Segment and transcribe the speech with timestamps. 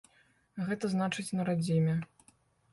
[0.69, 2.01] Гэта значыць на радзіме.